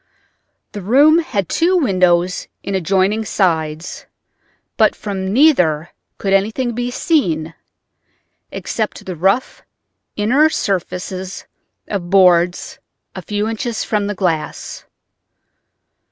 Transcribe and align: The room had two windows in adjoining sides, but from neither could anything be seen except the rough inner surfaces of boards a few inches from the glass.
The 0.71 0.81
room 0.81 1.19
had 1.19 1.47
two 1.47 1.77
windows 1.77 2.47
in 2.63 2.73
adjoining 2.73 3.23
sides, 3.23 4.07
but 4.75 4.95
from 4.95 5.31
neither 5.31 5.91
could 6.17 6.33
anything 6.33 6.73
be 6.73 6.89
seen 6.89 7.53
except 8.51 9.05
the 9.05 9.15
rough 9.15 9.61
inner 10.15 10.49
surfaces 10.49 11.45
of 11.87 12.09
boards 12.09 12.79
a 13.15 13.21
few 13.21 13.47
inches 13.47 13.83
from 13.83 14.07
the 14.07 14.15
glass. 14.15 14.85